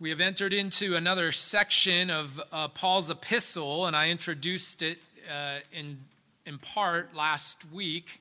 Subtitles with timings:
[0.00, 5.56] We have entered into another section of uh, Paul's epistle, and I introduced it uh,
[5.72, 5.98] in,
[6.46, 8.20] in part last week.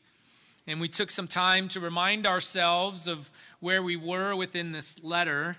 [0.66, 3.30] And we took some time to remind ourselves of
[3.60, 5.56] where we were within this letter,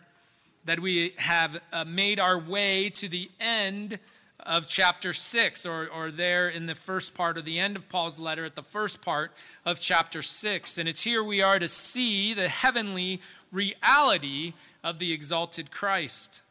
[0.64, 4.00] that we have uh, made our way to the end
[4.40, 8.18] of chapter 6, or, or there in the first part, or the end of Paul's
[8.18, 9.30] letter at the first part
[9.64, 10.78] of chapter 6.
[10.78, 13.20] And it's here we are to see the heavenly
[13.52, 16.42] reality of the exalted Christ.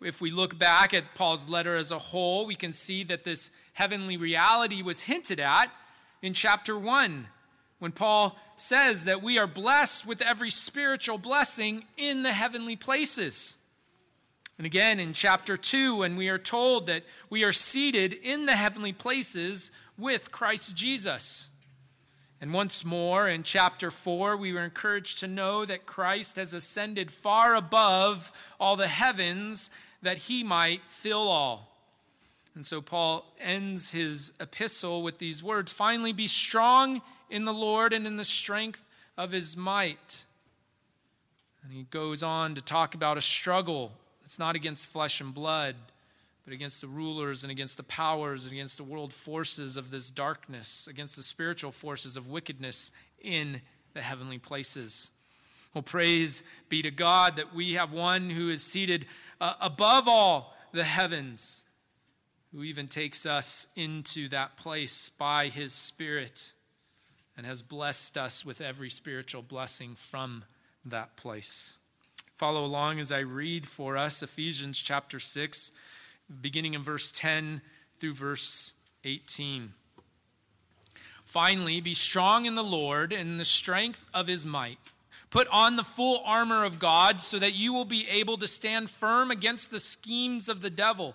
[0.00, 3.50] If we look back at Paul's letter as a whole, we can see that this
[3.74, 5.70] heavenly reality was hinted at
[6.20, 7.28] in chapter 1
[7.78, 13.58] when Paul says that we are blessed with every spiritual blessing in the heavenly places.
[14.56, 18.56] And again in chapter 2, when we are told that we are seated in the
[18.56, 21.50] heavenly places with Christ Jesus.
[22.42, 27.12] And once more in chapter 4, we were encouraged to know that Christ has ascended
[27.12, 29.70] far above all the heavens
[30.02, 31.78] that he might fill all.
[32.56, 37.92] And so Paul ends his epistle with these words Finally, be strong in the Lord
[37.92, 38.84] and in the strength
[39.16, 40.26] of his might.
[41.62, 45.76] And he goes on to talk about a struggle that's not against flesh and blood
[46.44, 50.10] but against the rulers and against the powers and against the world forces of this
[50.10, 52.90] darkness, against the spiritual forces of wickedness
[53.20, 53.60] in
[53.94, 55.10] the heavenly places.
[55.74, 59.06] Well, praise be to God that we have one who is seated
[59.40, 61.64] uh, above all the heavens,
[62.52, 66.52] who even takes us into that place by his Spirit
[67.36, 70.44] and has blessed us with every spiritual blessing from
[70.84, 71.78] that place.
[72.34, 75.72] Follow along as I read for us Ephesians chapter 6
[76.40, 77.60] beginning in verse 10
[77.98, 79.72] through verse 18.
[81.24, 84.78] Finally, be strong in the Lord and the strength of his might.
[85.30, 88.90] Put on the full armor of God so that you will be able to stand
[88.90, 91.14] firm against the schemes of the devil.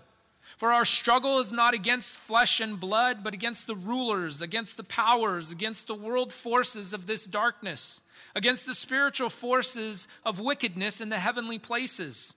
[0.57, 4.83] For our struggle is not against flesh and blood, but against the rulers, against the
[4.83, 8.01] powers, against the world forces of this darkness,
[8.33, 12.36] against the spiritual forces of wickedness in the heavenly places.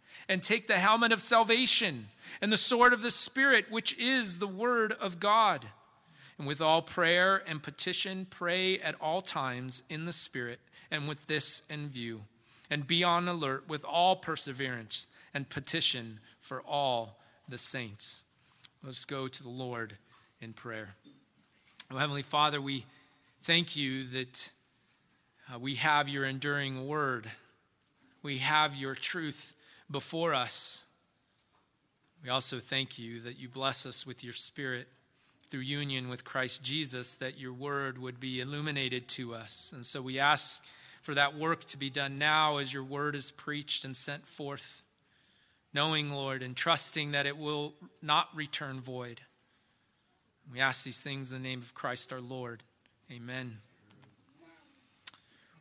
[0.31, 2.07] and take the helmet of salvation
[2.41, 5.65] and the sword of the Spirit, which is the Word of God.
[6.37, 11.27] And with all prayer and petition, pray at all times in the Spirit, and with
[11.27, 12.21] this in view.
[12.69, 17.19] And be on alert with all perseverance and petition for all
[17.49, 18.23] the saints.
[18.85, 19.97] Let's go to the Lord
[20.39, 20.95] in prayer.
[21.91, 22.85] Oh, Heavenly Father, we
[23.41, 24.53] thank you that
[25.53, 27.29] uh, we have your enduring word.
[28.23, 29.57] We have your truth
[29.91, 30.85] before us.
[32.23, 34.87] We also thank you that you bless us with your Spirit
[35.49, 39.71] through union with Christ Jesus, that your word would be illuminated to us.
[39.75, 40.63] And so we ask
[41.01, 44.83] for that work to be done now as your word is preached and sent forth,
[45.73, 49.21] knowing, Lord, and trusting that it will not return void.
[50.51, 52.63] We ask these things in the name of Christ our Lord.
[53.11, 53.57] Amen.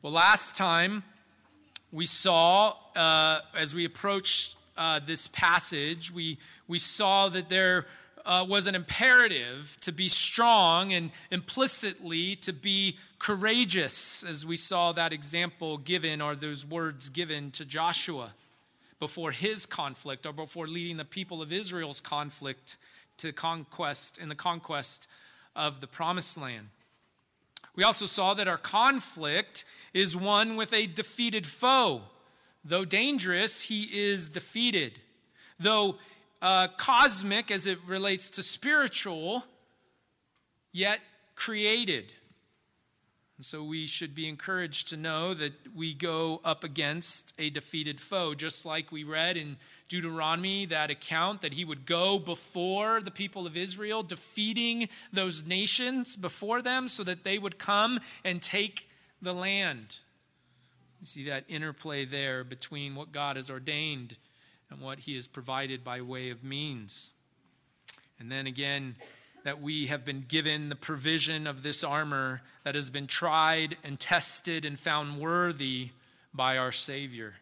[0.03, 1.03] Well, last time,
[1.93, 7.87] we saw uh, as we approached uh, this passage, we, we saw that there
[8.25, 14.93] uh, was an imperative to be strong and implicitly to be courageous, as we saw
[14.93, 18.33] that example given or those words given to Joshua
[18.99, 22.77] before his conflict or before leading the people of Israel's conflict
[23.17, 25.09] to conquest in the conquest
[25.57, 26.69] of the promised land.
[27.77, 29.65] We also saw that our conflict
[29.95, 32.03] is one with a defeated foe.
[32.65, 35.01] Though dangerous, he is defeated.
[35.59, 35.97] Though
[36.43, 39.45] uh, cosmic as it relates to spiritual,
[40.73, 41.01] yet
[41.37, 42.13] created.
[43.41, 47.99] And so we should be encouraged to know that we go up against a defeated
[47.99, 49.57] foe, just like we read in
[49.89, 56.19] Deuteronomy, that account that he would go before the people of Israel, defeating those nations
[56.19, 58.91] before them so that they would come and take
[59.23, 59.97] the land.
[61.01, 64.19] You see that interplay there between what God has ordained
[64.69, 67.15] and what he has provided by way of means.
[68.19, 68.97] And then again,
[69.45, 73.99] that we have been given the provision of this armor that has been tried and
[73.99, 75.91] tested and found worthy
[76.35, 77.35] by our Savior.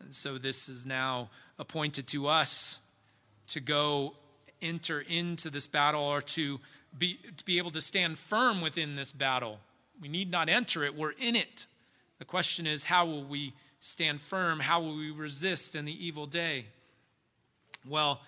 [0.00, 2.80] And so this is now appointed to us
[3.48, 4.14] to go
[4.60, 6.60] enter into this battle or to
[6.96, 9.58] be, to be able to stand firm within this battle.
[10.00, 11.66] We need not enter it, we're in it.
[12.18, 14.60] The question is, how will we stand firm?
[14.60, 16.66] How will we resist in the evil day?
[17.86, 18.20] Well,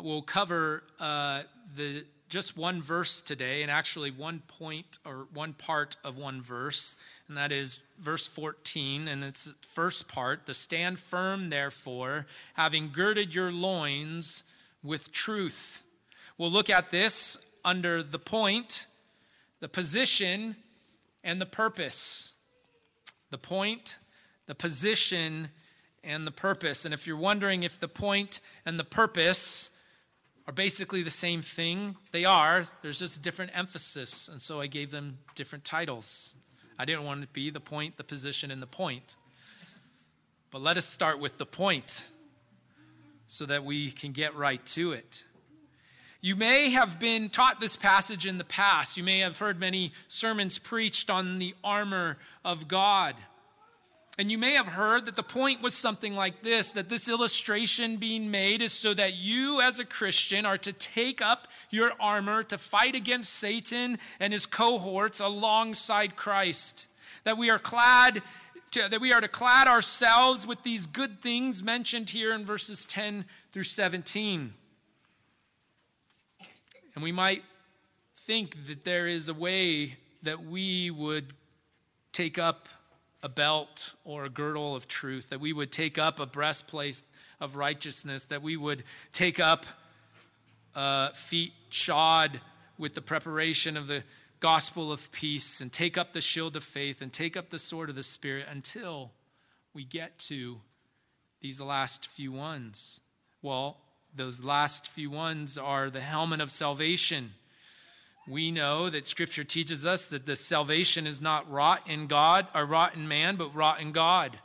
[0.00, 1.42] we'll cover uh,
[1.76, 6.96] the just one verse today, and actually one point or one part of one verse,
[7.28, 9.08] and that is verse 14.
[9.08, 14.44] And it's the first part the stand firm, therefore, having girded your loins
[14.82, 15.82] with truth.
[16.38, 18.86] We'll look at this under the point,
[19.60, 20.56] the position,
[21.24, 22.32] and the purpose.
[23.30, 23.98] The point,
[24.46, 25.48] the position,
[26.04, 26.84] and the purpose.
[26.84, 29.70] And if you're wondering if the point and the purpose
[30.46, 32.66] are basically the same thing, they are.
[32.82, 34.28] There's just different emphasis.
[34.28, 36.36] And so I gave them different titles.
[36.78, 39.16] I didn't want it to be the point, the position, and the point.
[40.50, 42.08] But let us start with the point
[43.26, 45.24] so that we can get right to it.
[46.20, 48.96] You may have been taught this passage in the past.
[48.96, 53.16] You may have heard many sermons preached on the armor of God.
[54.18, 57.98] And you may have heard that the point was something like this that this illustration
[57.98, 62.42] being made is so that you, as a Christian, are to take up your armor
[62.44, 66.88] to fight against Satan and his cohorts alongside Christ.
[67.24, 68.22] That we are clad.
[68.72, 72.84] To, that we are to clad ourselves with these good things mentioned here in verses
[72.84, 74.52] 10 through 17.
[76.94, 77.44] And we might
[78.16, 81.32] think that there is a way that we would
[82.12, 82.68] take up
[83.22, 87.02] a belt or a girdle of truth, that we would take up a breastplate
[87.40, 89.66] of righteousness, that we would take up
[90.74, 92.40] uh, feet shod
[92.78, 94.04] with the preparation of the
[94.40, 97.88] gospel of peace, and take up the shield of faith, and take up the sword
[97.88, 99.12] of the Spirit until
[99.72, 100.60] we get to
[101.40, 103.00] these last few ones.
[103.40, 103.78] Well,
[104.14, 107.32] those last few ones are the helmet of salvation
[108.28, 112.64] we know that Scripture teaches us that the salvation is not wrought in God or
[112.64, 114.38] wrought in man, but wrought in God.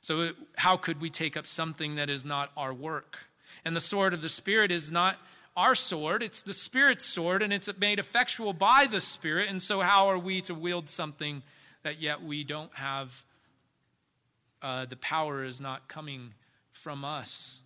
[0.00, 3.18] So, how could we take up something that is not our work?
[3.64, 5.18] And the sword of the Spirit is not
[5.56, 9.48] our sword, it's the Spirit's sword, and it's made effectual by the Spirit.
[9.48, 11.42] And so, how are we to wield something
[11.82, 13.24] that yet we don't have?
[14.60, 16.34] Uh, the power is not coming
[16.70, 17.62] from us.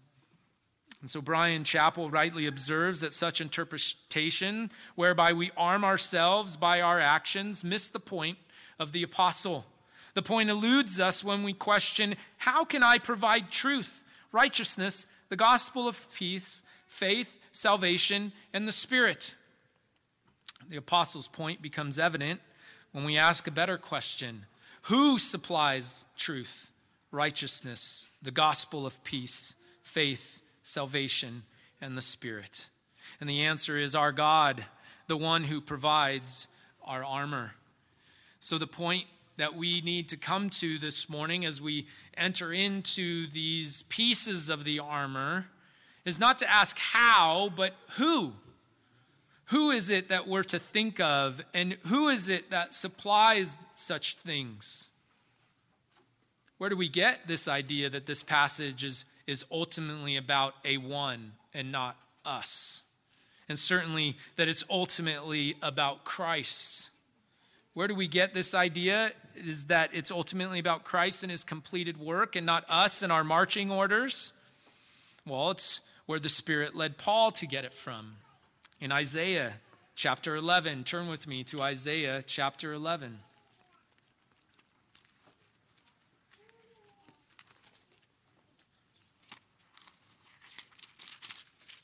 [1.01, 6.99] And so Bryan Chapell rightly observes that such interpretation, whereby we arm ourselves by our
[6.99, 8.39] actions, miss the point
[8.79, 9.67] of the apostle.
[10.15, 14.03] The point eludes us when we question how can I provide truth,
[14.33, 19.35] righteousness, the gospel of peace, faith, salvation, and the Spirit?
[20.69, 22.41] The apostle's point becomes evident
[22.93, 24.47] when we ask a better question
[24.83, 26.71] Who supplies truth,
[27.11, 31.45] righteousness, the gospel of peace, faith, salvation,
[31.81, 32.71] and the Spirit?
[33.21, 34.65] And the answer is our God,
[35.07, 36.49] the one who provides
[36.83, 37.53] our armor.
[38.41, 39.05] So, the point
[39.37, 41.87] that we need to come to this morning as we
[42.17, 45.47] enter into these pieces of the armor
[46.05, 48.33] is not to ask how, but who.
[49.47, 54.17] Who is it that we're to think of, and who is it that supplies such
[54.17, 54.91] things?
[56.59, 61.33] Where do we get this idea that this passage is is ultimately about a one
[61.53, 62.85] and not us.
[63.49, 66.91] And certainly that it's ultimately about Christ.
[67.75, 69.13] Where do we get this idea?
[69.35, 73.25] Is that it's ultimately about Christ and his completed work and not us and our
[73.25, 74.33] marching orders?
[75.27, 78.17] Well, it's where the Spirit led Paul to get it from.
[78.81, 79.55] In Isaiah
[79.95, 83.19] chapter 11, turn with me to Isaiah chapter 11.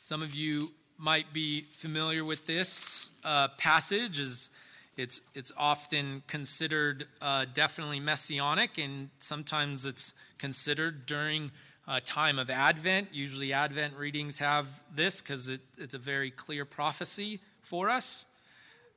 [0.04, 4.50] Some of you might be familiar with this uh, passage as
[4.96, 11.52] it's, it's often considered uh, definitely messianic, and sometimes it's considered during
[11.86, 13.10] a time of Advent.
[13.12, 18.26] Usually, Advent readings have this because it, it's a very clear prophecy for us.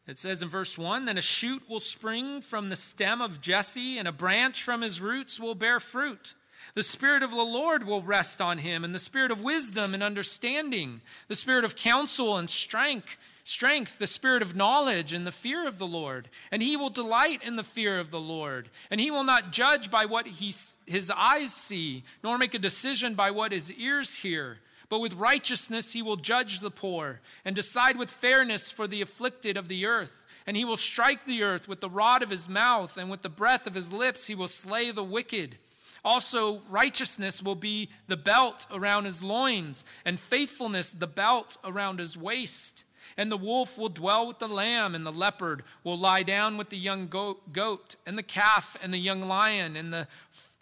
[0.07, 3.99] It says in verse 1 Then a shoot will spring from the stem of Jesse,
[3.99, 6.33] and a branch from his roots will bear fruit.
[6.73, 10.03] The Spirit of the Lord will rest on him, and the Spirit of wisdom and
[10.03, 15.67] understanding, the Spirit of counsel and strength, strength, the Spirit of knowledge and the fear
[15.67, 16.27] of the Lord.
[16.51, 18.69] And he will delight in the fear of the Lord.
[18.89, 20.53] And he will not judge by what he,
[20.85, 24.57] his eyes see, nor make a decision by what his ears hear.
[24.89, 29.57] But with righteousness he will judge the poor, and decide with fairness for the afflicted
[29.57, 30.25] of the earth.
[30.47, 33.29] And he will strike the earth with the rod of his mouth, and with the
[33.29, 35.57] breath of his lips he will slay the wicked.
[36.05, 42.15] Also, righteousness will be the belt around his loins, and faithfulness the belt around his
[42.15, 42.83] waist.
[43.17, 46.69] And the wolf will dwell with the lamb, and the leopard will lie down with
[46.69, 50.07] the young goat, and the calf and the young lion, and the,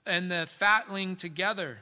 [0.06, 1.80] and the fatling together.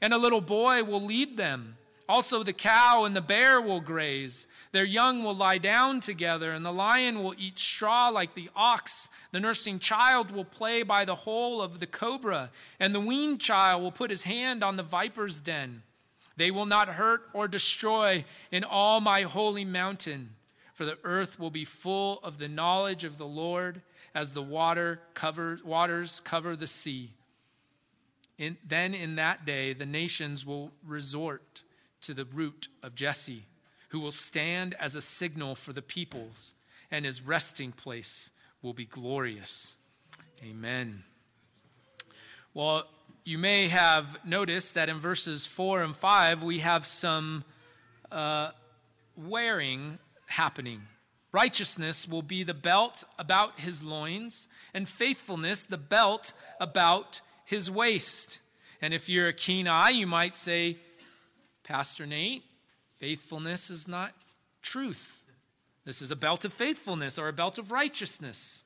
[0.00, 1.76] And a little boy will lead them.
[2.08, 4.48] Also, the cow and the bear will graze.
[4.72, 9.08] Their young will lie down together, and the lion will eat straw like the ox.
[9.30, 13.82] The nursing child will play by the hole of the cobra, and the weaned child
[13.82, 15.82] will put his hand on the viper's den.
[16.36, 20.30] They will not hurt or destroy in all my holy mountain,
[20.72, 23.82] for the earth will be full of the knowledge of the Lord
[24.14, 27.12] as the water cover, waters cover the sea.
[28.38, 31.62] In, then in that day, the nations will resort
[32.02, 33.46] to the root of Jesse,
[33.88, 36.54] who will stand as a signal for the peoples,
[36.90, 38.30] and his resting place
[38.60, 39.76] will be glorious.
[40.44, 41.04] Amen.
[42.54, 42.84] Well,
[43.24, 47.44] you may have noticed that in verses 4 and 5, we have some
[48.10, 48.50] uh,
[49.16, 50.82] wearing happening.
[51.30, 58.40] Righteousness will be the belt about his loins, and faithfulness the belt about his waist.
[58.82, 60.78] And if you're a keen eye, you might say,
[61.64, 62.42] Pastor Nate,
[62.96, 64.12] faithfulness is not
[64.62, 65.24] truth.
[65.84, 68.64] This is a belt of faithfulness or a belt of righteousness.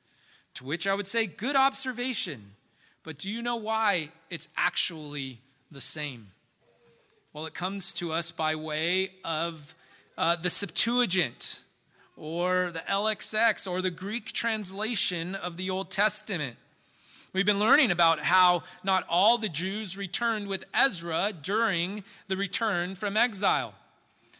[0.55, 2.51] To which I would say, good observation.
[3.03, 5.39] But do you know why it's actually
[5.71, 6.27] the same?
[7.33, 9.75] Well, it comes to us by way of
[10.17, 11.61] uh, the Septuagint
[12.15, 16.57] or the LXX or the Greek translation of the Old Testament.
[17.33, 22.95] We've been learning about how not all the Jews returned with Ezra during the return
[22.95, 23.73] from exile,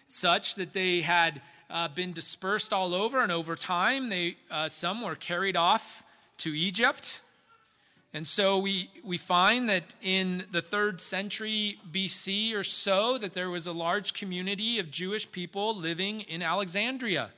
[0.07, 5.01] such that they had uh, been dispersed all over, and over time, they, uh, some
[5.01, 6.03] were carried off
[6.37, 7.21] to Egypt.
[8.13, 13.49] And so we, we find that in the third century BC or so, that there
[13.49, 17.31] was a large community of Jewish people living in Alexandria.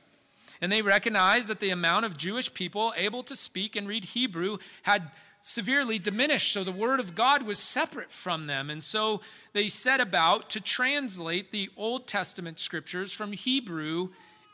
[0.62, 4.58] And they recognized that the amount of Jewish people able to speak and read Hebrew
[4.84, 5.10] had
[5.42, 6.52] severely diminished.
[6.52, 8.70] So the word of God was separate from them.
[8.70, 9.22] And so
[9.54, 14.10] they set about to translate the Old Testament scriptures from Hebrew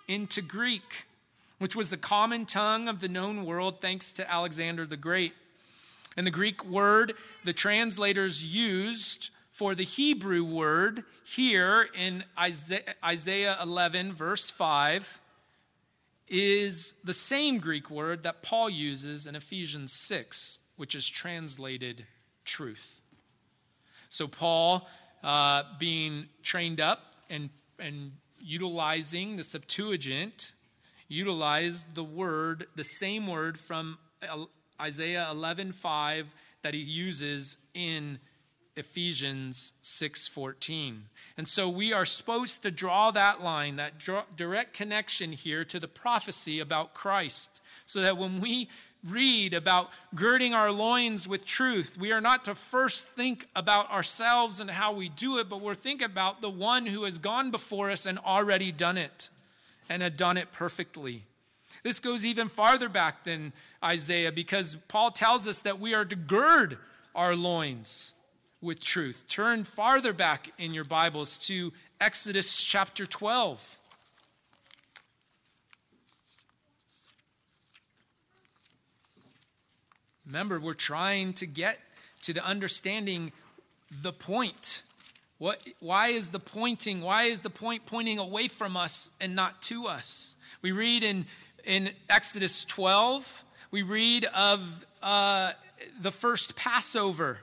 [0.07, 1.05] into Greek,
[1.59, 5.33] which was the common tongue of the known world thanks to Alexander the Great.
[6.15, 7.13] And the Greek word
[7.43, 15.21] the translators used for the Hebrew word here in Isaiah 11, verse 5,
[16.27, 22.05] is the same Greek word that Paul uses in Ephesians 6, which is translated
[22.43, 23.01] truth.
[24.09, 24.87] So, Paul,
[25.23, 30.53] uh, being trained up and, and utilizing the Septuagint,
[31.07, 33.97] utilized the word, the same word from
[34.79, 36.27] Isaiah 11:5
[36.61, 38.19] that he uses in
[38.75, 41.09] Ephesians 6:14.
[41.37, 44.03] And so we are supposed to draw that line, that
[44.35, 48.69] direct connection here to the prophecy about Christ, so that when we
[49.07, 54.59] read about girding our loins with truth, we are not to first think about ourselves
[54.59, 57.91] and how we do it, but we're think about the one who has gone before
[57.91, 59.29] us and already done it
[59.89, 61.23] and had done it perfectly.
[61.83, 66.15] This goes even farther back than Isaiah because Paul tells us that we are to
[66.15, 66.79] gird
[67.13, 68.13] our loins
[68.59, 69.25] with truth.
[69.27, 71.71] Turn farther back in your Bibles to
[72.01, 73.79] Exodus chapter 12.
[80.25, 81.79] Remember, we're trying to get
[82.23, 83.31] to the understanding
[84.01, 84.83] the point.
[85.37, 87.01] What, why is the pointing?
[87.01, 90.35] Why is the point pointing away from us and not to us?
[90.61, 91.25] We read in,
[91.63, 95.51] in Exodus 12, we read of uh,
[96.01, 97.39] the first Passover.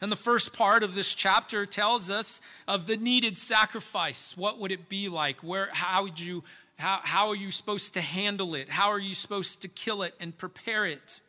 [0.00, 4.36] And the first part of this chapter tells us of the needed sacrifice.
[4.36, 5.38] What would it be like?
[5.42, 6.44] Where, how, would you,
[6.76, 8.68] how, how are you supposed to handle it?
[8.68, 11.22] How are you supposed to kill it and prepare it?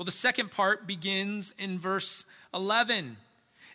[0.00, 3.18] Well, the second part begins in verse 11,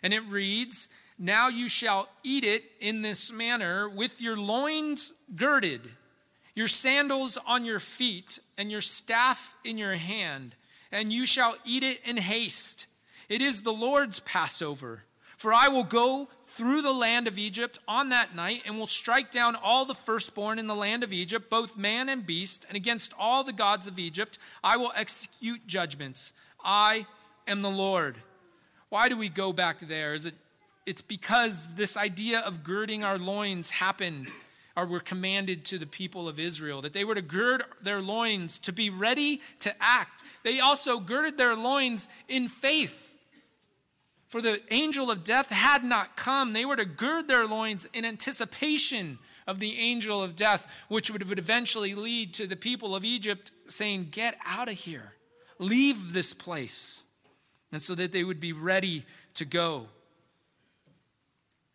[0.02, 0.88] and it reads,
[1.20, 5.82] Now you shall eat it in this manner, with your loins girded,
[6.52, 10.56] your sandals on your feet, and your staff in your hand,
[10.90, 12.88] and you shall eat it in haste.
[13.28, 15.04] It is the Lord's Passover.
[15.36, 19.30] For I will go through the land of Egypt on that night and will strike
[19.30, 23.12] down all the firstborn in the land of Egypt, both man and beast, and against
[23.18, 26.32] all the gods of Egypt I will execute judgments.
[26.64, 27.06] I
[27.46, 28.16] am the Lord.
[28.88, 30.14] Why do we go back there?
[30.14, 30.34] Is it
[30.86, 34.28] it's because this idea of girding our loins happened
[34.76, 38.58] or were commanded to the people of Israel, that they were to gird their loins
[38.60, 40.22] to be ready to act.
[40.44, 43.15] They also girded their loins in faith
[44.36, 46.52] For the angel of death had not come.
[46.52, 51.38] They were to gird their loins in anticipation of the angel of death, which would
[51.38, 55.14] eventually lead to the people of Egypt saying, Get out of here,
[55.58, 57.06] leave this place.
[57.72, 59.86] And so that they would be ready to go.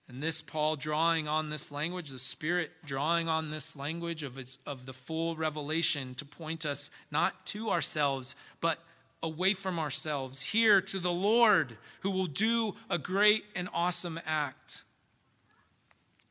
[0.08, 4.60] And this, Paul drawing on this language, the Spirit drawing on this language of, its,
[4.68, 8.78] of the full revelation to point us not to ourselves, but
[9.24, 14.84] away from ourselves, here to the Lord who will do a great and awesome act.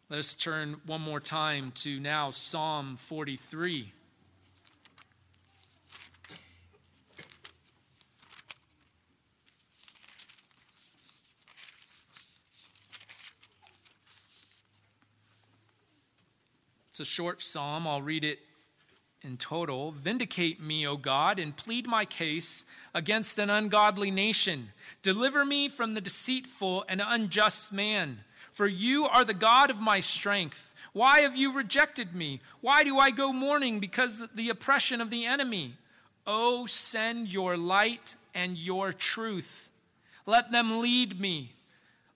[0.09, 3.93] Let us turn one more time to now Psalm 43.
[16.91, 17.87] It's a short psalm.
[17.87, 18.41] I'll read it
[19.23, 19.93] in total.
[19.93, 24.71] Vindicate me, O God, and plead my case against an ungodly nation.
[25.03, 28.21] Deliver me from the deceitful and unjust man.
[28.53, 30.75] For you are the God of my strength.
[30.93, 32.41] Why have you rejected me?
[32.61, 35.75] Why do I go mourning because of the oppression of the enemy?
[36.27, 39.71] Oh, send your light and your truth.
[40.27, 41.53] Let them lead me.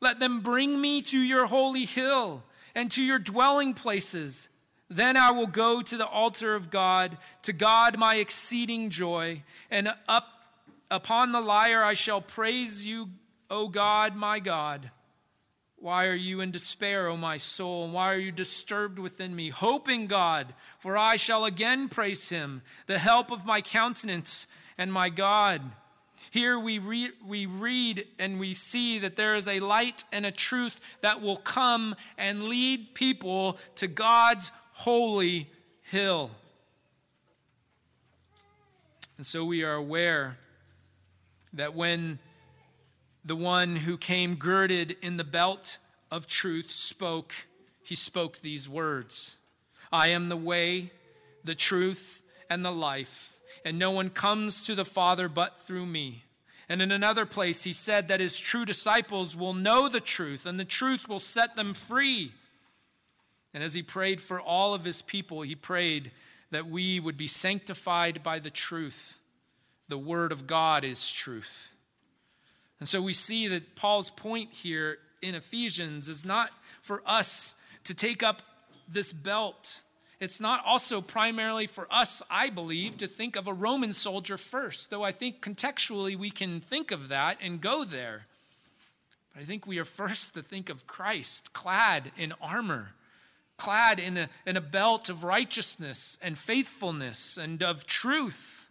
[0.00, 2.42] Let them bring me to your holy hill
[2.75, 4.49] and to your dwelling places.
[4.94, 9.92] Then I will go to the altar of God, to God my exceeding joy, and
[10.06, 10.28] up
[10.88, 13.10] upon the lyre I shall praise you,
[13.50, 14.92] O God, my God.
[15.78, 17.86] Why are you in despair, O my soul?
[17.86, 19.48] And why are you disturbed within me?
[19.48, 24.46] Hope in God, for I shall again praise him, the help of my countenance
[24.78, 25.60] and my God.
[26.30, 30.30] Here we, re- we read and we see that there is a light and a
[30.30, 35.48] truth that will come and lead people to God's holy
[35.82, 36.30] hill.
[39.16, 40.36] And so we are aware
[41.52, 42.18] that when
[43.24, 45.78] the one who came girded in the belt
[46.10, 47.32] of truth spoke,
[47.82, 49.36] he spoke these words
[49.92, 50.90] I am the way,
[51.44, 56.24] the truth, and the life, and no one comes to the Father but through me.
[56.68, 60.58] And in another place, he said that his true disciples will know the truth, and
[60.58, 62.32] the truth will set them free.
[63.54, 66.10] And as he prayed for all of his people, he prayed
[66.50, 69.20] that we would be sanctified by the truth.
[69.88, 71.72] The Word of God is truth.
[72.80, 76.50] And so we see that Paul's point here in Ephesians is not
[76.82, 78.42] for us to take up
[78.88, 79.82] this belt.
[80.20, 84.90] It's not also primarily for us, I believe, to think of a Roman soldier first,
[84.90, 88.26] though I think contextually we can think of that and go there.
[89.32, 92.90] But I think we are first to think of Christ clad in armor
[93.56, 98.70] clad in a, in a belt of righteousness and faithfulness and of truth,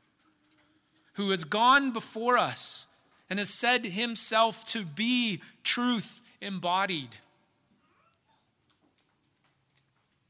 [1.13, 2.87] who has gone before us
[3.29, 7.09] and has said himself to be truth embodied.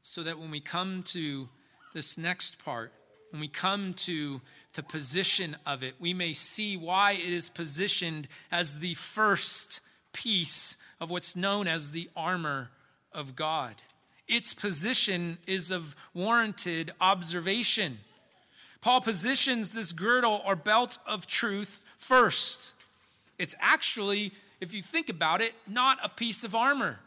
[0.02, 1.48] So that when we come to
[1.92, 2.92] this next part,
[3.30, 4.40] when we come to
[4.74, 9.80] the position of it, we may see why it is positioned as the first
[10.12, 12.70] piece of what's known as the armor
[13.12, 13.74] of God.
[14.26, 17.98] Its position is of warranted observation.
[18.80, 22.74] Paul positions this girdle or belt of truth first.
[23.38, 27.00] It's actually, if you think about it, not a piece of armor.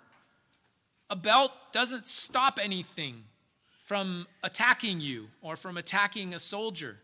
[1.10, 3.24] A belt doesn't stop anything
[3.84, 6.98] from attacking you or from attacking a soldier.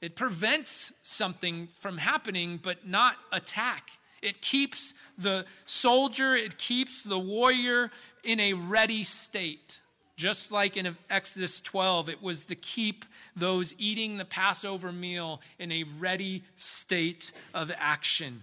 [0.00, 3.90] It prevents something from happening, but not attack.
[4.22, 7.90] It keeps the soldier, it keeps the warrior
[8.22, 9.80] in a ready state.
[10.16, 13.04] Just like in Exodus 12, it was to keep
[13.34, 18.42] those eating the Passover meal in a ready state of action.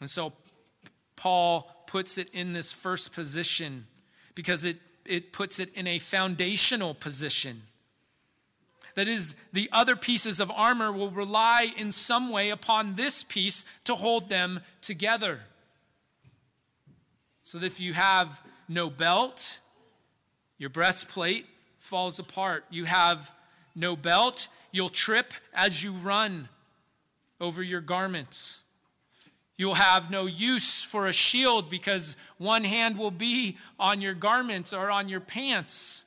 [0.00, 0.32] And so
[1.14, 3.86] Paul puts it in this first position
[4.34, 7.62] because it, it puts it in a foundational position.
[8.98, 13.64] That is, the other pieces of armor will rely in some way upon this piece
[13.84, 15.42] to hold them together.
[17.44, 19.60] So that if you have no belt,
[20.58, 21.46] your breastplate
[21.78, 22.64] falls apart.
[22.70, 23.30] You have
[23.76, 26.48] no belt, you'll trip as you run
[27.40, 28.64] over your garments.
[29.56, 34.72] You'll have no use for a shield because one hand will be on your garments
[34.72, 36.04] or on your pants.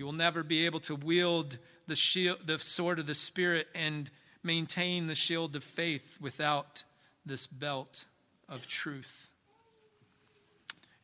[0.00, 4.10] You will never be able to wield the, shield, the sword of the Spirit and
[4.42, 6.84] maintain the shield of faith without
[7.26, 8.06] this belt
[8.48, 9.28] of truth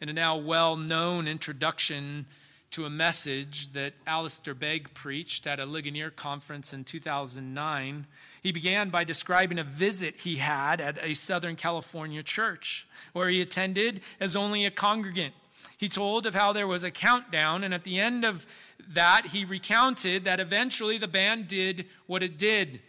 [0.00, 2.24] in a now well known introduction
[2.70, 8.06] to a message that Alistair Begg preached at a Ligonier conference in 2009.
[8.42, 13.42] He began by describing a visit he had at a Southern California church where he
[13.42, 15.34] attended as only a congregant.
[15.76, 18.46] He told of how there was a countdown, and at the end of
[18.88, 22.80] that, he recounted that eventually the band did what it did.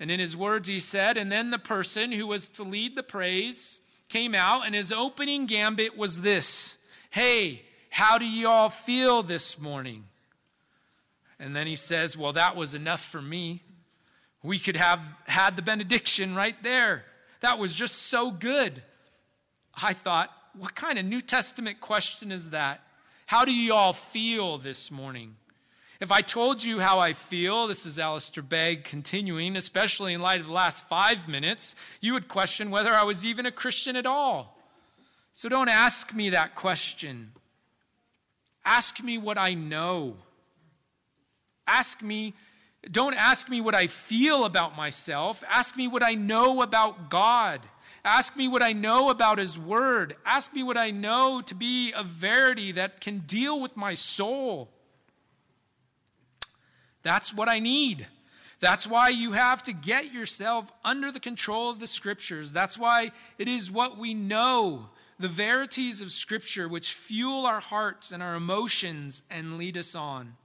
[0.00, 3.02] And in his words, he said, And then the person who was to lead the
[3.02, 6.78] praise came out, and his opening gambit was this
[7.10, 10.04] Hey, how do you all feel this morning?
[11.38, 13.62] And then he says, Well, that was enough for me.
[14.42, 17.04] We could have had the benediction right there.
[17.40, 18.82] That was just so good.
[19.74, 22.80] I thought, what kind of New Testament question is that?
[23.26, 25.36] How do you all feel this morning?
[26.00, 30.40] If I told you how I feel, this is Alistair Begg continuing, especially in light
[30.40, 34.04] of the last five minutes, you would question whether I was even a Christian at
[34.04, 34.58] all.
[35.32, 37.32] So don't ask me that question.
[38.64, 40.16] Ask me what I know.
[41.66, 42.34] Ask me,
[42.90, 45.42] don't ask me what I feel about myself.
[45.48, 47.60] Ask me what I know about God.
[48.04, 50.16] Ask me what I know about His Word.
[50.24, 54.70] Ask me what I know to be a verity that can deal with my soul.
[57.02, 58.06] That's what I need.
[58.58, 62.52] That's why you have to get yourself under the control of the Scriptures.
[62.52, 64.88] That's why it is what we know,
[65.18, 70.36] the verities of Scripture, which fuel our hearts and our emotions and lead us on.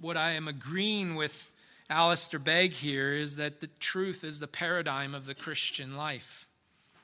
[0.00, 1.52] What I am agreeing with
[1.92, 6.48] Alistair Begg here is that the truth is the paradigm of the Christian life.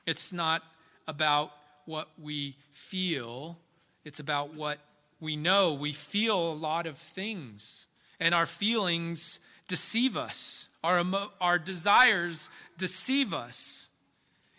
[0.07, 0.63] It's not
[1.07, 1.51] about
[1.85, 3.59] what we feel,
[4.03, 4.79] it's about what
[5.19, 5.73] we know.
[5.73, 7.87] We feel a lot of things
[8.19, 10.69] and our feelings deceive us.
[10.83, 11.03] Our,
[11.39, 13.89] our desires deceive us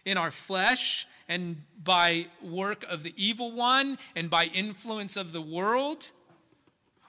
[0.05, 5.43] in our flesh and by work of the evil one and by influence of the
[5.43, 6.11] world.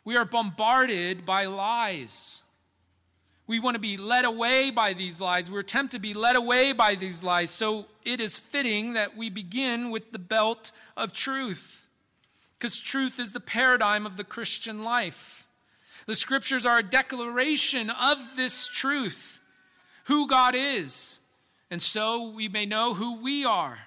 [0.03, 2.43] We are bombarded by lies.
[3.51, 5.51] We want to be led away by these lies.
[5.51, 7.49] We're tempted to be led away by these lies.
[7.51, 11.89] So it is fitting that we begin with the belt of truth,
[12.57, 15.49] because truth is the paradigm of the Christian life.
[16.05, 19.41] The scriptures are a declaration of this truth,
[20.05, 21.19] who God is.
[21.69, 23.79] And so we may know who we are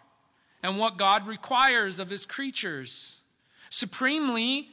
[0.62, 3.22] and what God requires of his creatures.
[3.70, 4.68] Supremely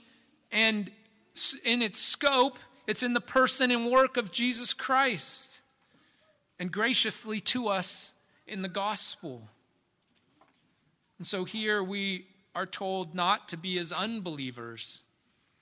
[0.52, 0.92] and
[1.64, 2.60] in its scope,
[2.92, 5.62] it's in the person and work of Jesus Christ,
[6.60, 8.14] and graciously to us
[8.46, 9.48] in the gospel.
[11.18, 15.04] And so here we are told not to be as unbelievers,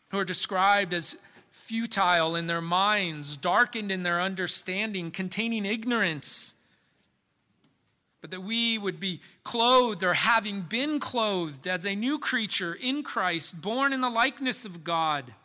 [0.09, 1.17] who are described as
[1.51, 6.55] futile in their minds, darkened in their understanding, containing ignorance.
[8.21, 13.03] But that we would be clothed or having been clothed as a new creature in
[13.03, 15.35] Christ, born in the likeness of God,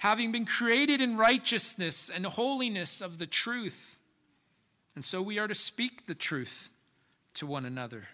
[0.00, 4.00] having been created in righteousness and holiness of the truth.
[4.94, 6.70] And so we are to speak the truth
[7.34, 8.04] to one another.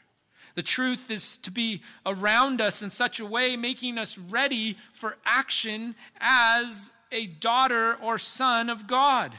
[0.56, 5.16] The truth is to be around us in such a way, making us ready for
[5.24, 9.32] action as a daughter or son of God.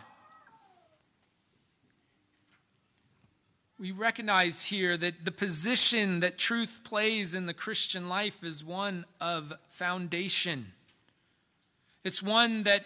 [3.78, 9.04] We recognize here that the position that truth plays in the Christian life is one
[9.20, 10.72] of foundation.
[12.08, 12.86] It's one that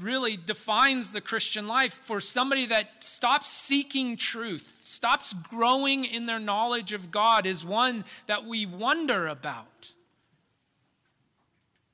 [0.00, 6.38] really defines the Christian life for somebody that stops seeking truth, stops growing in their
[6.38, 9.92] knowledge of God, is one that we wonder about.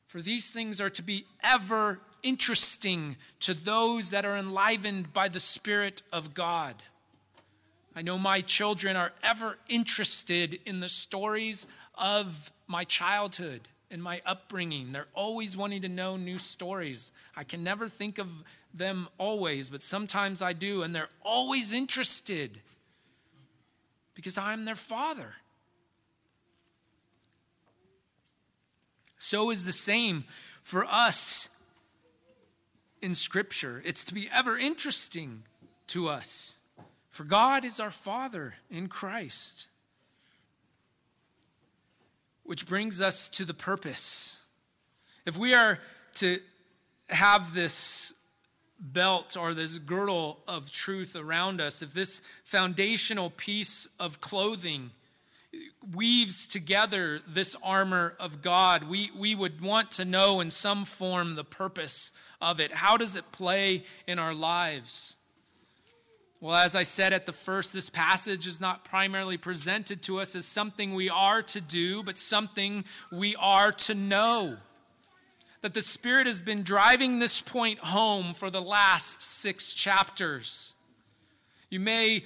[0.06, 5.40] For these things are to be ever interesting to those that are enlivened by the
[5.40, 6.76] Spirit of God.
[7.96, 14.22] I know my children are ever interested in the stories of my childhood in my
[14.24, 14.92] upbringing.
[14.92, 17.12] They're always wanting to know new stories.
[17.36, 18.30] I can never think of
[18.72, 22.60] them always, but sometimes I do, and they're always interested
[24.14, 25.34] because I'm their father.
[29.18, 30.24] So is the same
[30.62, 31.48] for us
[33.02, 33.82] in Scripture.
[33.84, 35.42] It's to be ever interesting
[35.88, 36.58] to us.
[37.10, 39.69] For God is our Father in Christ.
[42.50, 44.42] Which brings us to the purpose.
[45.24, 45.78] If we are
[46.14, 46.40] to
[47.08, 48.12] have this
[48.76, 54.90] belt or this girdle of truth around us, if this foundational piece of clothing
[55.94, 61.36] weaves together this armor of God, we, we would want to know in some form
[61.36, 62.10] the purpose
[62.40, 62.72] of it.
[62.72, 65.14] How does it play in our lives?
[66.42, 70.34] Well, as I said at the first, this passage is not primarily presented to us
[70.34, 74.56] as something we are to do, but something we are to know.
[75.60, 80.74] That the Spirit has been driving this point home for the last six chapters.
[81.68, 82.24] You may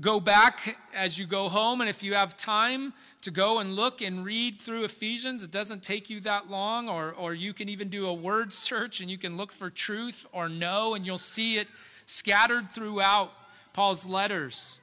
[0.00, 4.00] go back as you go home, and if you have time to go and look
[4.00, 7.88] and read through Ephesians, it doesn't take you that long, or, or you can even
[7.88, 11.58] do a word search and you can look for truth or know, and you'll see
[11.58, 11.66] it
[12.06, 13.32] scattered throughout
[13.72, 14.80] Paul's letters.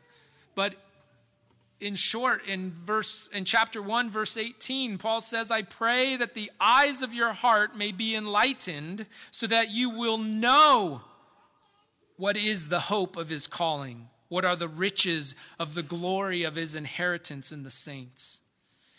[0.55, 0.75] But
[1.79, 6.51] in short, in verse in chapter 1, verse 18, Paul says, I pray that the
[6.59, 11.01] eyes of your heart may be enlightened, so that you will know
[12.15, 16.55] what is the hope of his calling, what are the riches of the glory of
[16.55, 18.41] his inheritance in the saints.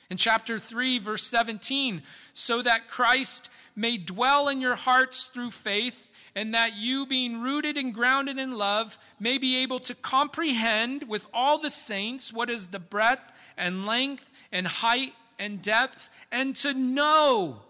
[0.08, 6.10] In chapter 3, verse 17, so that Christ may dwell in your hearts through faith
[6.38, 11.26] and that you, being rooted and grounded in love, may be able to comprehend with
[11.34, 16.72] all the saints what is the breadth and length and height and depth, and to
[16.72, 17.62] know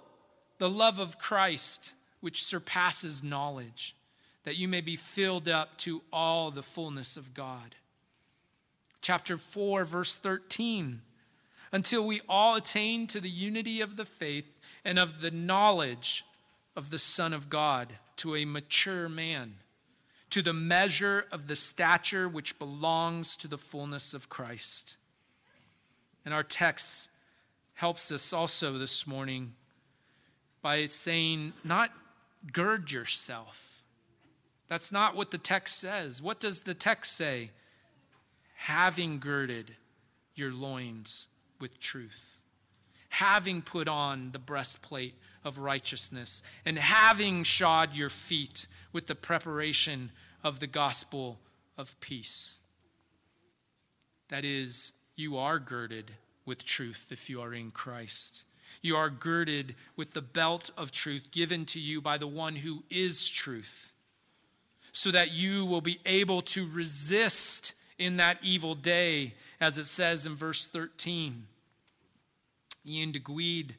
[0.59, 3.97] the love of Christ, which surpasses knowledge,
[4.45, 7.75] that you may be filled up to all the fullness of God.
[9.01, 11.01] Chapter 4, verse 13
[11.71, 16.25] until we all attain to the unity of the faith and of the knowledge
[16.75, 19.55] of the Son of God to a mature man,
[20.31, 24.97] to the measure of the stature which belongs to the fullness of Christ.
[26.25, 27.09] And our text
[27.75, 29.55] helps us also this morning
[30.61, 31.91] by saying, not
[32.53, 33.83] gird yourself.
[34.69, 36.21] That's not what the text says.
[36.21, 37.51] What does the text say?
[38.55, 39.77] Having girded
[40.35, 41.29] your loins
[41.61, 42.41] with truth,
[43.09, 45.15] having put on the breastplate
[45.49, 50.13] of righteousness, and having shod your feet with the preparation
[50.45, 51.41] of the gospel
[51.77, 52.61] of peace.
[54.29, 56.13] That is, you are girded
[56.45, 58.45] with truth if you are in Christ.
[58.83, 62.85] You are girded with the belt of truth given to you by the one who
[62.91, 63.93] is truth,
[64.93, 70.27] so that you will be able to resist in that evil day, as it says
[70.27, 71.47] in verse 13.
[72.87, 73.73] Ian Duguid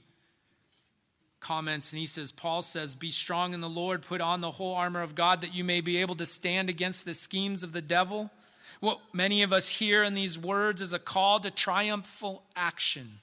[1.40, 4.76] comments and he says, Paul says, Be strong in the Lord, put on the whole
[4.76, 7.82] armor of God that you may be able to stand against the schemes of the
[7.82, 8.32] devil.
[8.80, 13.20] What many of us hear in these words is a call to triumphal action,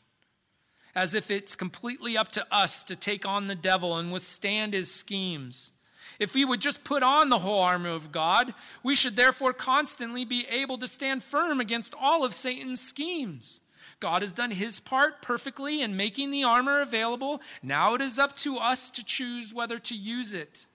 [0.94, 4.92] as if it's completely up to us to take on the devil and withstand his
[4.92, 5.72] schemes.
[6.18, 10.24] If we would just put on the whole armor of God, we should therefore constantly
[10.24, 13.60] be able to stand firm against all of Satan's schemes.
[13.98, 17.40] God has done his part perfectly in making the armor available.
[17.62, 20.66] Now it is up to us to choose whether to use it.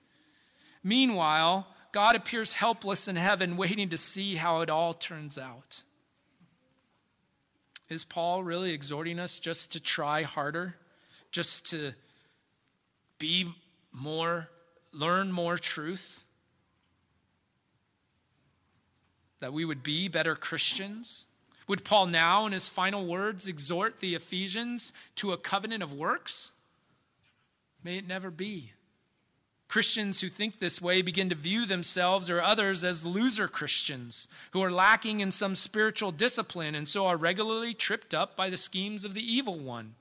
[0.84, 5.84] Meanwhile, God appears helpless in heaven, waiting to see how it all turns out.
[7.89, 10.75] Is Paul really exhorting us just to try harder,
[11.31, 11.91] just to
[13.19, 13.53] be
[13.91, 14.49] more,
[14.93, 16.25] learn more truth?
[19.41, 21.25] That we would be better Christians?
[21.71, 26.51] Would Paul now, in his final words, exhort the Ephesians to a covenant of works?
[27.81, 28.73] May it never be.
[29.69, 34.62] Christians who think this way begin to view themselves or others as loser Christians who
[34.62, 39.05] are lacking in some spiritual discipline and so are regularly tripped up by the schemes
[39.05, 39.95] of the evil one.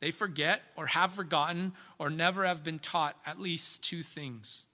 [0.00, 4.66] They forget or have forgotten or never have been taught at least two things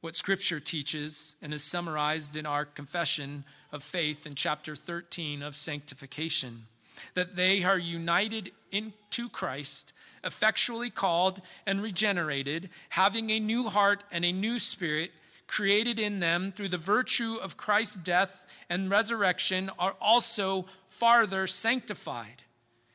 [0.00, 5.56] what Scripture teaches and is summarized in our confession of faith in chapter 13 of
[5.56, 6.66] sanctification
[7.14, 9.92] that they are united into Christ,
[10.24, 15.12] effectually called and regenerated, having a new heart and a new spirit
[15.46, 22.42] created in them through the virtue of Christ's death and resurrection, are also farther sanctified.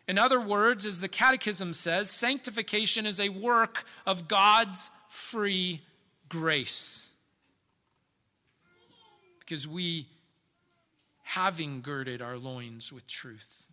[0.08, 5.82] In other words, as the Catechism says, sanctification is a work of God's free
[6.30, 7.12] grace.
[9.40, 10.08] Because we,
[11.36, 13.67] having girded our loins with truth,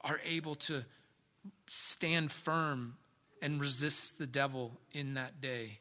[0.00, 0.82] are able to
[1.66, 2.96] stand firm
[3.42, 5.80] and resist the devil in that day.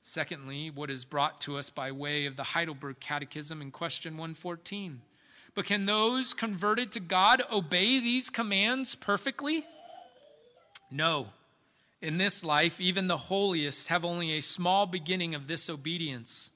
[0.00, 5.02] Secondly, what is brought to us by way of the Heidelberg Catechism in question 114.
[5.54, 9.66] But can those converted to God obey these commands perfectly?
[10.90, 11.28] No.
[12.00, 16.52] In this life, even the holiest have only a small beginning of this obedience.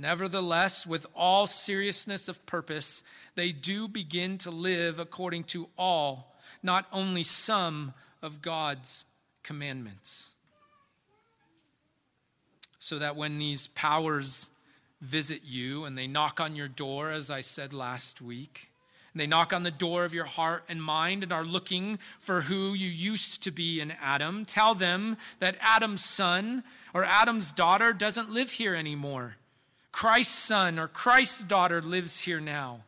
[0.00, 3.02] Nevertheless, with all seriousness of purpose,
[3.34, 9.04] they do begin to live according to all, not only some, of God's
[9.42, 10.30] commandments.
[12.78, 14.50] So that when these powers
[15.00, 18.70] visit you and they knock on your door, as I said last week.
[19.12, 22.42] And they knock on the door of your heart and mind and are looking for
[22.42, 24.44] who you used to be in Adam.
[24.44, 29.36] Tell them that Adam's son or Adam's daughter doesn't live here anymore.
[29.92, 32.80] Christ's son or Christ's daughter lives here now.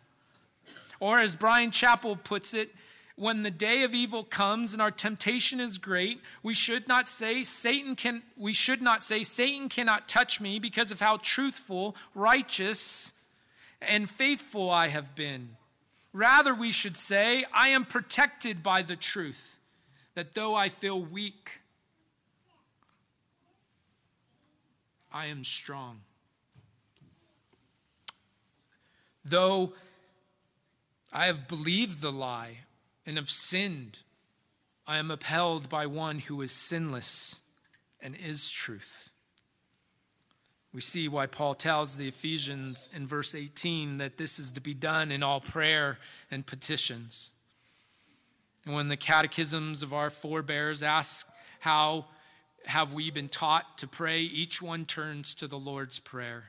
[1.01, 2.75] Or, as Bryan Chapell puts it,
[3.21, 7.43] when the day of evil comes and our temptation is great, we should not say
[7.43, 13.13] Satan can we should not say Satan cannot touch me because of how truthful, righteous,
[13.83, 15.57] and faithful I have been.
[16.15, 19.59] Rather we should say I am protected by the truth
[20.15, 21.61] that though I feel weak
[25.13, 26.01] I am strong.
[29.25, 29.75] Though
[31.13, 32.59] I have believed the lie
[33.05, 33.99] and have sinned,
[34.87, 37.41] I am upheld by one who is sinless
[38.01, 39.11] and is truth.
[40.73, 44.75] We see why Paul tells the Ephesians in verse 18 that this is to be
[44.75, 45.99] done in all prayer
[46.31, 47.33] and petitions.
[48.65, 51.29] And when the catechisms of our forebears ask,
[51.61, 52.07] How
[52.67, 54.21] have we been taught to pray?
[54.21, 56.45] each one turns to the Lord's Prayer.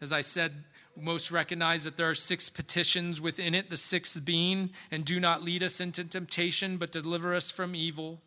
[0.00, 0.64] As I said
[1.00, 5.42] most recognize that there are six petitions within it, the sixth being, and do not
[5.42, 8.20] lead us into temptation, but deliver us from evil.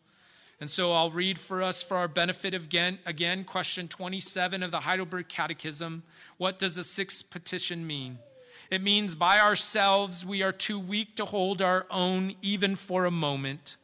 [0.60, 4.80] And so I'll read for us for our benefit again, again question 27 of the
[4.80, 6.04] Heidelberg Catechism.
[6.36, 8.18] What does the sixth petition mean?
[8.70, 13.10] It means by ourselves we are too weak to hold our own even for a
[13.10, 13.76] moment.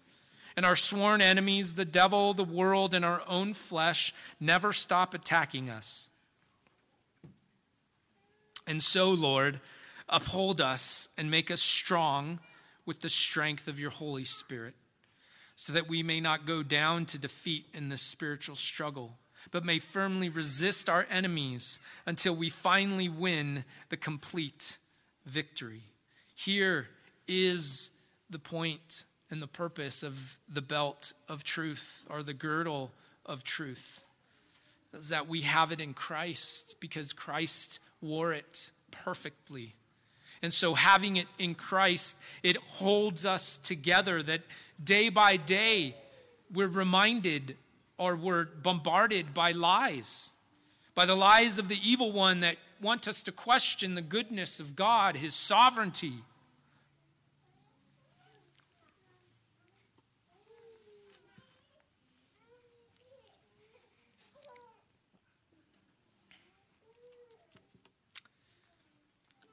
[0.57, 5.69] And our sworn enemies, the devil, the world, and our own flesh, never stop attacking
[5.69, 6.09] us.
[8.69, 9.61] And so, Lord,
[10.11, 12.39] uphold us and make us strong
[12.85, 14.75] with the strength of your Holy Spirit,
[15.57, 19.17] so that we may not go down to defeat in this spiritual struggle,
[19.51, 24.77] but may firmly resist our enemies until we finally win the complete
[25.25, 25.83] victory.
[26.35, 26.89] Here
[27.27, 27.91] is
[28.29, 32.91] the point and the purpose of the belt of truth or the girdle
[33.25, 34.05] of truth
[34.93, 39.75] is that we have it in Christ because Christ wore it perfectly.
[40.43, 44.43] And so, having it in Christ, it holds us together that
[44.83, 45.97] day by day
[46.53, 47.57] we're reminded
[47.99, 50.31] or we're bombarded by lies,
[50.95, 54.77] by the lies of the evil one that want us to question the goodness of
[54.77, 56.15] God, his sovereignty,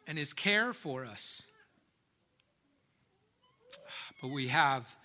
[0.08, 1.48] and his care for us.
[4.22, 4.96] But we have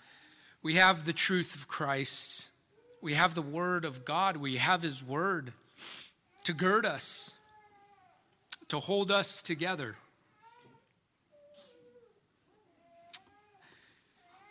[0.63, 2.51] we have the truth of Christ.
[3.01, 4.37] We have the word of God.
[4.37, 5.53] We have his word
[6.43, 7.37] to gird us,
[8.67, 9.95] to hold us together.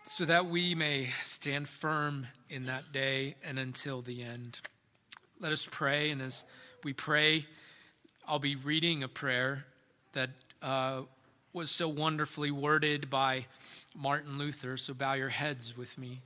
[0.04, 4.60] So that we may stand firm in that day and until the end.
[5.38, 6.44] Let us pray, and as
[6.82, 7.46] we pray,
[8.26, 9.64] I'll be reading a prayer
[10.12, 10.30] that
[10.62, 11.02] uh,
[11.52, 13.46] was so wonderfully worded by
[13.94, 14.76] Martin Luther.
[14.76, 16.20] So bow your heads with me.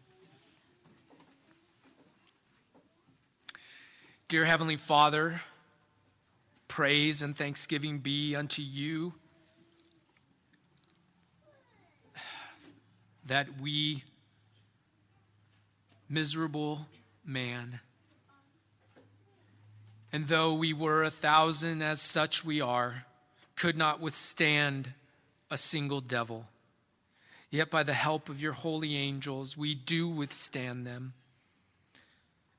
[4.28, 5.42] Dear Heavenly Father,
[6.66, 9.14] praise and thanksgiving be unto you
[13.26, 14.02] that we,
[16.08, 16.86] miserable
[17.24, 17.80] man,
[20.12, 23.04] and though we were a thousand, as such we are,
[23.56, 24.92] could not withstand
[25.50, 26.46] a single devil.
[27.50, 31.14] Yet by the help of your holy angels, we do withstand them.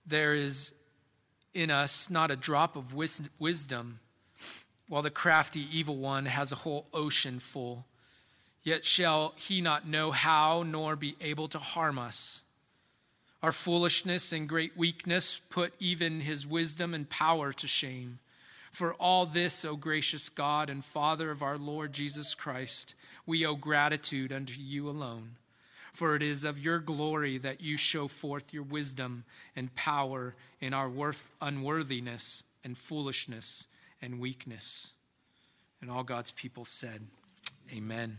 [0.06, 0.74] There is
[1.54, 4.00] in us not a drop of wisdom,
[4.88, 7.86] while the crafty evil one has a whole ocean full.
[8.64, 12.44] Yet shall he not know how, nor be able to harm us.
[13.44, 18.20] Our foolishness and great weakness put even his wisdom and power to shame.
[18.76, 22.94] For all this, O gracious God and Father of our Lord Jesus Christ,
[23.26, 25.38] we owe gratitude unto you alone.
[25.94, 29.24] For it is of your glory that you show forth your wisdom
[29.56, 33.70] and power in our worth, unworthiness and foolishness
[34.02, 34.91] and weakness.
[35.80, 36.99] And all God's people said,
[37.74, 38.18] Amen.